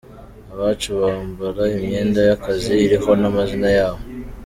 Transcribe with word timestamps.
Abacu 0.53 0.89
bambara 1.01 1.63
imyenda 1.77 2.19
y’akazi 2.27 2.73
iriho 2.85 3.11
n’amazina 3.21 3.67
yabo. 3.77 4.01